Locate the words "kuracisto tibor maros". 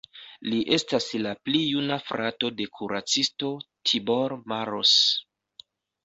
2.77-4.95